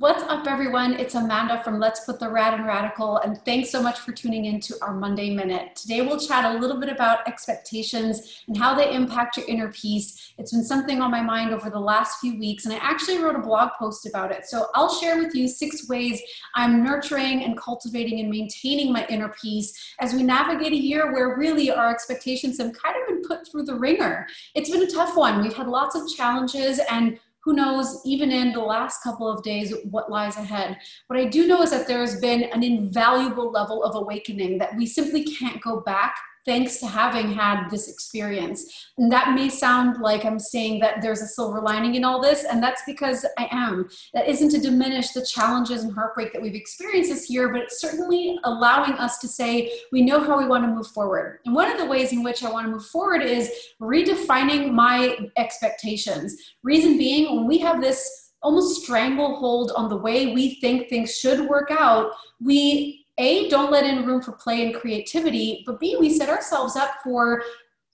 [0.00, 0.92] What's up, everyone?
[0.94, 4.44] It's Amanda from Let's Put the Rad in Radical, and thanks so much for tuning
[4.44, 5.74] in to our Monday Minute.
[5.74, 10.34] Today, we'll chat a little bit about expectations and how they impact your inner peace.
[10.38, 13.34] It's been something on my mind over the last few weeks, and I actually wrote
[13.34, 14.46] a blog post about it.
[14.46, 16.22] So, I'll share with you six ways
[16.54, 21.36] I'm nurturing and cultivating and maintaining my inner peace as we navigate a year where
[21.36, 24.28] really our expectations have kind of been put through the ringer.
[24.54, 25.42] It's been a tough one.
[25.42, 27.18] We've had lots of challenges, and
[27.48, 30.76] who knows, even in the last couple of days, what lies ahead.
[31.06, 34.76] What I do know is that there has been an invaluable level of awakening that
[34.76, 36.14] we simply can't go back
[36.48, 38.88] thanks to having had this experience.
[38.96, 42.44] And that may sound like I'm saying that there's a silver lining in all this,
[42.44, 43.90] and that's because I am.
[44.14, 47.82] That isn't to diminish the challenges and heartbreak that we've experienced this year, but it's
[47.82, 51.40] certainly allowing us to say we know how we want to move forward.
[51.44, 55.18] And one of the ways in which I want to move forward is redefining my
[55.36, 56.34] expectations.
[56.62, 61.46] Reason being, when we have this almost stranglehold on the way we think things should
[61.46, 66.16] work out, we a, don't let in room for play and creativity, but B, we
[66.16, 67.42] set ourselves up for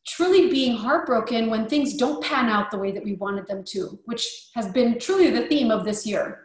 [0.06, 3.98] truly being heartbroken when things don't pan out the way that we wanted them to,
[4.04, 6.43] which has been truly the theme of this year.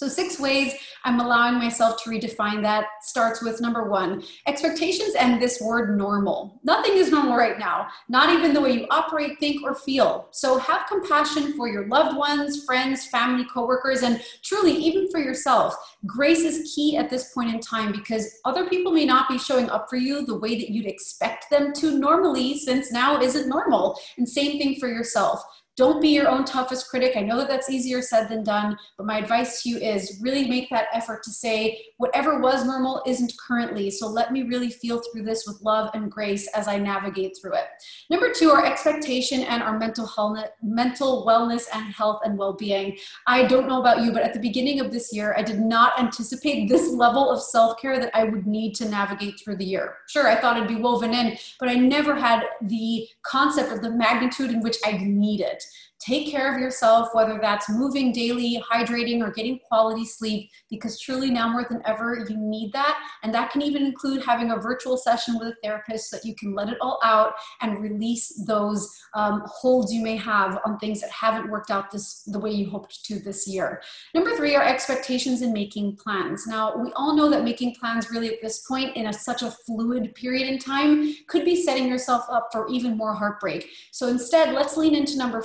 [0.00, 0.72] So, six ways
[1.04, 6.58] I'm allowing myself to redefine that starts with number one expectations and this word normal.
[6.64, 10.28] Nothing is normal right now, not even the way you operate, think, or feel.
[10.30, 15.76] So, have compassion for your loved ones, friends, family, coworkers, and truly even for yourself.
[16.06, 19.68] Grace is key at this point in time because other people may not be showing
[19.68, 24.00] up for you the way that you'd expect them to normally, since now isn't normal.
[24.16, 25.42] And same thing for yourself
[25.76, 27.16] don't be your own toughest critic.
[27.16, 30.48] I know that that's easier said than done, but my advice to you is really
[30.48, 33.90] make that effort to say whatever was normal isn't currently.
[33.90, 37.54] So let me really feel through this with love and grace as I navigate through
[37.54, 37.64] it.
[38.10, 42.98] Number two, our expectation and our mental health, mental wellness and health and well-being.
[43.26, 45.98] I don't know about you, but at the beginning of this year, I did not
[45.98, 49.96] anticipate this level of self-care that I would need to navigate through the year.
[50.08, 53.90] Sure, I thought it'd be woven in, but I never had the concept of the
[53.90, 55.64] magnitude in which I'd need it.
[56.00, 61.30] Take care of yourself, whether that's moving daily, hydrating, or getting quality sleep, because truly
[61.30, 62.98] now more than ever, you need that.
[63.22, 66.34] And that can even include having a virtual session with a therapist so that you
[66.34, 71.02] can let it all out and release those um, holds you may have on things
[71.02, 73.82] that haven't worked out this the way you hoped to this year.
[74.14, 76.46] Number three are expectations and making plans.
[76.46, 79.50] Now, we all know that making plans really at this point in a, such a
[79.50, 83.68] fluid period in time could be setting yourself up for even more heartbreak.
[83.90, 85.42] So instead, let's lean into number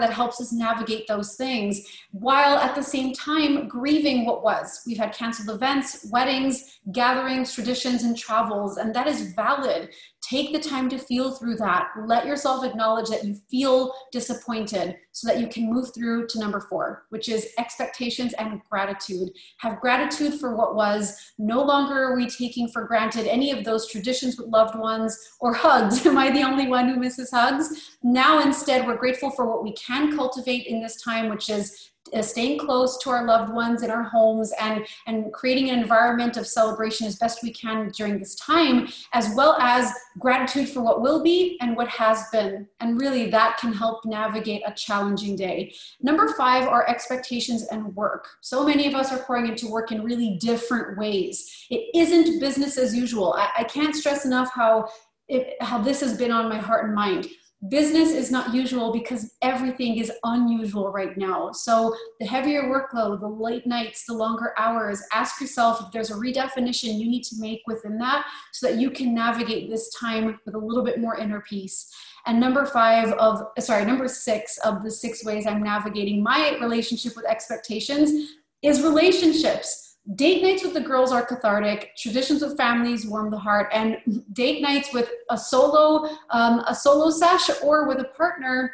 [0.00, 1.80] that helps us navigate those things
[2.12, 4.82] while at the same time grieving what was.
[4.86, 9.90] We've had canceled events, weddings, gatherings, traditions, and travels, and that is valid.
[10.28, 11.88] Take the time to feel through that.
[12.04, 16.60] Let yourself acknowledge that you feel disappointed so that you can move through to number
[16.60, 19.30] four, which is expectations and gratitude.
[19.58, 21.16] Have gratitude for what was.
[21.38, 25.54] No longer are we taking for granted any of those traditions with loved ones or
[25.54, 26.04] hugs.
[26.06, 27.96] Am I the only one who misses hugs?
[28.02, 32.22] Now, instead, we're grateful for what we can cultivate in this time, which is uh,
[32.22, 36.46] staying close to our loved ones in our homes and, and creating an environment of
[36.46, 41.22] celebration as best we can during this time, as well as gratitude for what will
[41.22, 42.66] be and what has been.
[42.80, 45.74] And really, that can help navigate a challenging day.
[46.00, 48.28] Number five are expectations and work.
[48.40, 51.66] So many of us are pouring into work in really different ways.
[51.70, 53.34] It isn't business as usual.
[53.34, 54.88] I, I can't stress enough how,
[55.28, 57.28] it, how this has been on my heart and mind
[57.66, 61.50] business is not usual because everything is unusual right now.
[61.50, 66.14] So the heavier workload, the late nights, the longer hours, ask yourself if there's a
[66.14, 70.54] redefinition you need to make within that so that you can navigate this time with
[70.54, 71.92] a little bit more inner peace.
[72.26, 77.16] And number five of, sorry, number six of the six ways I'm navigating my relationship
[77.16, 81.94] with expectations is relationships date nights with the girls are cathartic.
[81.96, 83.68] Traditions with families warm the heart.
[83.72, 88.72] And date nights with a solo um, a solo sesh or with a partner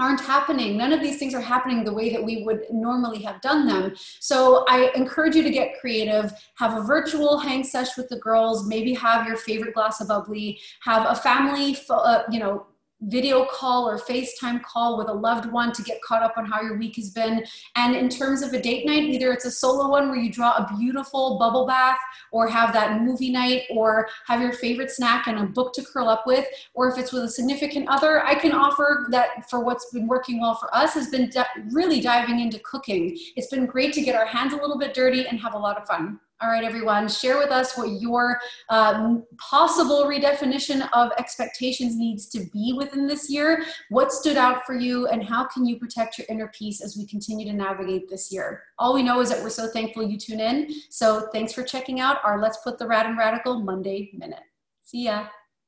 [0.00, 0.76] aren't happening.
[0.76, 3.94] None of these things are happening the way that we would normally have done them.
[4.18, 8.66] So i encourage you to get creative have a virtual hang sesh with the girls
[8.66, 12.66] maybe have your favorite glass of bubbly have a family uh, you know
[13.02, 16.62] video call or FaceTime call with a loved one to get caught up on how
[16.62, 17.44] your week has been.
[17.76, 20.56] And in terms of a date night, either it's a solo one where you draw
[20.56, 21.98] a beautiful bubble bath
[22.30, 26.08] or have that movie night or have your favorite snack and a book to curl
[26.08, 29.90] up with, or if it's with a significant other, I can offer that for what's
[29.90, 31.30] been working well for us has been
[31.70, 33.18] really diving into cooking.
[33.36, 35.76] It's been great to get our hands a little bit dirty and have a lot
[35.76, 36.20] of fun.
[36.42, 42.40] All right, everyone, share with us what your um, possible redefinition of expectations needs to
[42.52, 43.64] be within this year.
[43.90, 47.06] What stood out for you, and how can you protect your inner peace as we
[47.06, 48.64] continue to navigate this year?
[48.80, 50.74] All we know is that we're so thankful you tune in.
[50.90, 54.42] So thanks for checking out our Let's Put the Rad in Radical Monday Minute.
[54.82, 55.26] See ya.